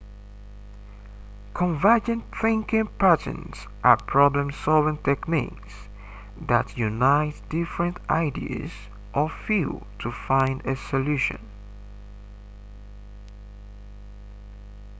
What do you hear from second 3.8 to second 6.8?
are problem solving techniques that